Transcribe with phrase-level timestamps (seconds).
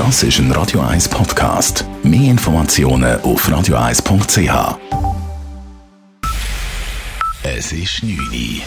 [0.00, 1.84] Das ist ein Radio 1 Podcast.
[2.02, 4.78] Mehr Informationen auf radio1.ch.
[7.42, 8.62] Es ist 9 Uhr.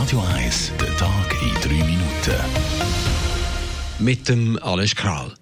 [0.00, 2.40] Radio 1, der Tag in 3 Minuten.
[3.98, 5.34] Mit dem Alles Kral.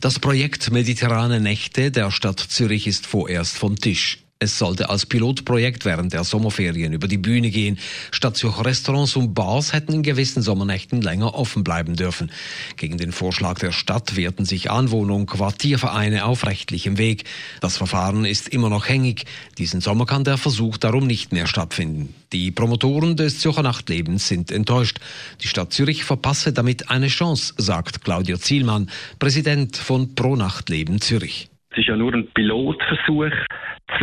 [0.00, 4.23] Das Projekt Mediterrane Nächte der Stadt Zürich ist vorerst vom Tisch.
[4.40, 7.78] Es sollte als Pilotprojekt während der Sommerferien über die Bühne gehen.
[8.10, 12.30] Stadtsucher-Restaurants und Bars hätten in gewissen Sommernächten länger offen bleiben dürfen.
[12.76, 17.24] Gegen den Vorschlag der Stadt wehrten sich Anwohner und Quartiervereine auf rechtlichem Weg.
[17.62, 19.24] Das Verfahren ist immer noch hängig.
[19.56, 22.12] Diesen Sommer kann der Versuch darum nicht mehr stattfinden.
[22.34, 24.98] Die Promotoren des Zürcher Nachtlebens sind enttäuscht.
[25.42, 31.48] Die Stadt Zürich verpasse damit eine Chance, sagt Claudia Zielmann, Präsident von Pro Nachtleben Zürich.
[31.70, 33.32] Es ist ja nur ein Pilotversuch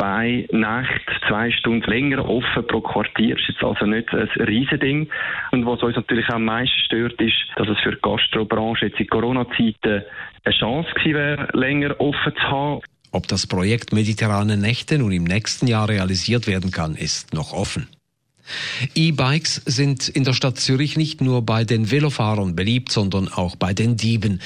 [0.01, 3.35] zwei Nächte, zwei Stunden länger offen pro Quartier.
[3.35, 5.07] Das ist jetzt also nicht ein Riesending.
[5.51, 9.07] Und was uns natürlich am meisten stört, ist, dass es für die Gastrobranche jetzt in
[9.07, 10.03] Corona-Zeiten
[10.43, 12.81] eine Chance gewesen wäre, länger offen zu haben.
[13.11, 17.87] Ob das Projekt Mediterrane Nächte nun im nächsten Jahr realisiert werden kann, ist noch offen.
[18.95, 23.73] E-Bikes sind in der Stadt Zürich nicht nur bei den Velofahrern beliebt, sondern auch bei
[23.73, 24.41] den Dieben.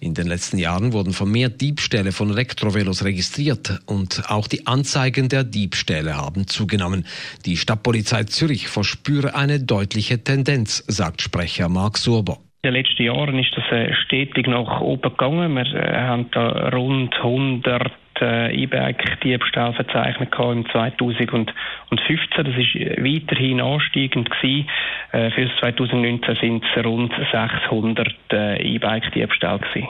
[0.00, 5.44] In den letzten Jahren wurden vermehrt Diebstähle von Elektrovelos registriert und auch die Anzeigen der
[5.44, 7.06] Diebstähle haben zugenommen.
[7.46, 12.38] Die Stadtpolizei Zürich verspüre eine deutliche Tendenz, sagt Sprecher Marc Surber.
[12.62, 15.54] In den letzten Jahren ist das äh, stetig nach oben gegangen.
[15.54, 17.90] Wir äh, haben da rund 100
[18.20, 21.54] äh, E-Bike-Diebstahl verzeichnet im 2015.
[22.36, 24.68] Das ist weiterhin ansteigend gewesen.
[25.12, 29.88] Äh, für 2019 sind es rund 600 äh, E-Bike-Diebstahl gewesen.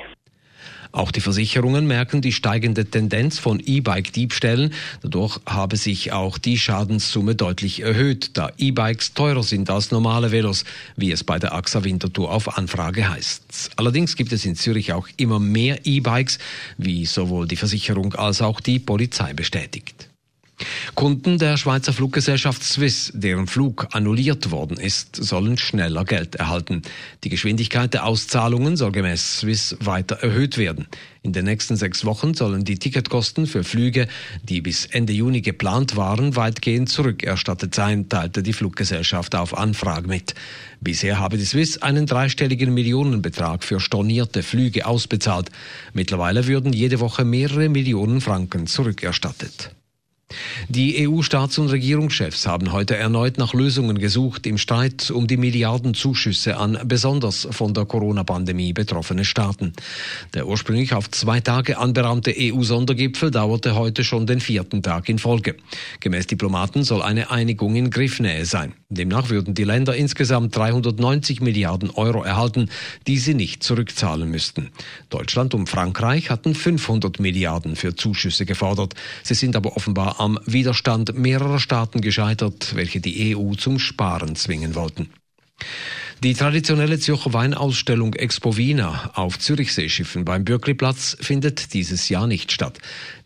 [0.92, 4.72] Auch die Versicherungen merken die steigende Tendenz von E-Bike-Diebstählen.
[5.02, 10.64] Dadurch habe sich auch die Schadenssumme deutlich erhöht, da E-Bikes teurer sind als normale Velos,
[10.96, 13.70] wie es bei der AXA Winterthur auf Anfrage heißt.
[13.76, 16.38] Allerdings gibt es in Zürich auch immer mehr E-Bikes,
[16.76, 20.09] wie sowohl die Versicherung als auch die Polizei bestätigt.
[20.94, 26.82] Kunden der Schweizer Fluggesellschaft Swiss, deren Flug annulliert worden ist, sollen schneller Geld erhalten.
[27.24, 30.86] Die Geschwindigkeit der Auszahlungen soll gemäß Swiss weiter erhöht werden.
[31.22, 34.08] In den nächsten sechs Wochen sollen die Ticketkosten für Flüge,
[34.42, 40.34] die bis Ende Juni geplant waren, weitgehend zurückerstattet sein, teilte die Fluggesellschaft auf Anfrage mit.
[40.80, 45.50] Bisher habe die Swiss einen dreistelligen Millionenbetrag für stornierte Flüge ausbezahlt.
[45.92, 49.74] Mittlerweile würden jede Woche mehrere Millionen Franken zurückerstattet.
[50.68, 56.56] Die EU-Staats- und Regierungschefs haben heute erneut nach Lösungen gesucht im Streit um die Milliardenzuschüsse
[56.56, 59.72] an besonders von der Corona-Pandemie betroffene Staaten.
[60.34, 65.56] Der ursprünglich auf zwei Tage anberaumte EU-Sondergipfel dauerte heute schon den vierten Tag in Folge.
[65.98, 68.74] Gemäß Diplomaten soll eine Einigung in Griffnähe sein.
[68.88, 72.70] Demnach würden die Länder insgesamt 390 Milliarden Euro erhalten,
[73.06, 74.70] die sie nicht zurückzahlen müssten.
[75.08, 78.94] Deutschland und Frankreich hatten 500 Milliarden für Zuschüsse gefordert.
[79.22, 84.74] Sie sind aber offenbar am Widerstand mehrerer Staaten gescheitert, welche die EU zum Sparen zwingen
[84.74, 85.08] wollten.
[86.22, 92.78] Die traditionelle Zürcher Weinausstellung Expo Wiener auf Zürichseeschiffen beim Bürkliplatz findet dieses Jahr nicht statt.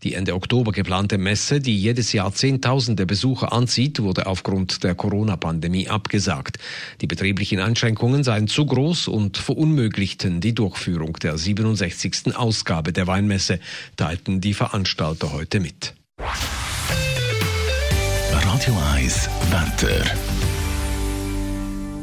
[0.04, 5.88] Die Ende Oktober geplante Messe, die jedes Jahr Zehntausende Besucher anzieht, wurde aufgrund der Corona-Pandemie
[5.88, 6.59] abgesagt.
[7.00, 12.37] Die betrieblichen Einschränkungen seien zu groß und verunmöglichten die Durchführung der 67.
[12.37, 13.59] Ausgabe der Weinmesse,
[13.97, 15.94] teilten die Veranstalter heute mit.
[18.54, 20.04] Radio 1 Wetter.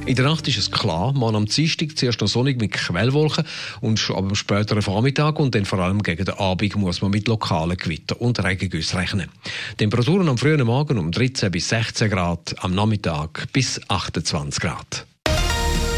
[0.06, 3.46] In der Nacht ist es klar, man am Dienstag zuerst noch sonnig mit Quellwolken
[3.80, 7.30] und schon am späteren Vormittag und dann vor allem gegen den Abend muss man mit
[7.30, 9.30] lokalen Gewitter und Regengüssen rechnen.
[9.78, 15.06] Temperaturen am frühen Morgen um 13 bis 16 Grad, am Nachmittag bis 28 Grad.